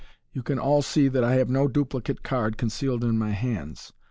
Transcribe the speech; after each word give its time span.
You 0.33 0.41
can 0.41 0.57
all 0.57 0.81
see 0.81 1.09
that 1.09 1.23
I 1.23 1.35
have 1.35 1.47
no 1.47 1.67
duplicate 1.67 2.23
card 2.23 2.57
concealed 2.57 3.03
in 3.03 3.19
my 3.19 3.33
hands. 3.33 3.93